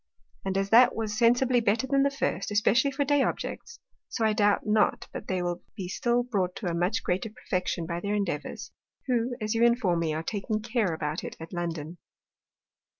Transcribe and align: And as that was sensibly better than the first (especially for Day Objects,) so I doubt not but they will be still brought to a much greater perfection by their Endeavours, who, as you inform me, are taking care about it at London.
And 0.43 0.57
as 0.57 0.71
that 0.71 0.95
was 0.95 1.15
sensibly 1.15 1.59
better 1.59 1.85
than 1.85 2.01
the 2.01 2.09
first 2.09 2.49
(especially 2.49 2.89
for 2.89 3.05
Day 3.05 3.21
Objects,) 3.21 3.77
so 4.09 4.25
I 4.25 4.33
doubt 4.33 4.65
not 4.65 5.07
but 5.13 5.27
they 5.27 5.43
will 5.43 5.61
be 5.75 5.87
still 5.87 6.23
brought 6.23 6.55
to 6.55 6.65
a 6.65 6.73
much 6.73 7.03
greater 7.03 7.29
perfection 7.29 7.85
by 7.85 7.99
their 7.99 8.15
Endeavours, 8.15 8.71
who, 9.05 9.35
as 9.39 9.53
you 9.53 9.63
inform 9.63 9.99
me, 9.99 10.15
are 10.15 10.23
taking 10.23 10.59
care 10.59 10.91
about 10.95 11.23
it 11.23 11.37
at 11.39 11.53
London. 11.53 11.99